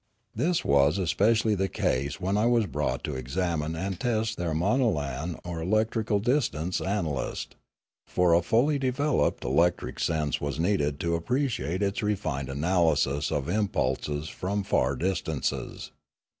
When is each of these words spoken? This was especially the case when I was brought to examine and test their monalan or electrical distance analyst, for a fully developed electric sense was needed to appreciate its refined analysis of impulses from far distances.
This 0.33 0.65
was 0.65 0.97
especially 0.97 1.53
the 1.53 1.67
case 1.69 2.19
when 2.19 2.35
I 2.35 2.47
was 2.47 2.65
brought 2.65 3.03
to 3.03 3.13
examine 3.15 3.75
and 3.75 3.99
test 3.99 4.35
their 4.35 4.55
monalan 4.55 5.39
or 5.45 5.61
electrical 5.61 6.17
distance 6.19 6.81
analyst, 6.81 7.55
for 8.07 8.33
a 8.33 8.41
fully 8.41 8.79
developed 8.79 9.43
electric 9.43 9.99
sense 9.99 10.41
was 10.41 10.59
needed 10.59 10.99
to 11.01 11.13
appreciate 11.13 11.83
its 11.83 12.01
refined 12.01 12.49
analysis 12.49 13.31
of 13.31 13.47
impulses 13.47 14.27
from 14.27 14.63
far 14.63 14.95
distances. 14.95 15.91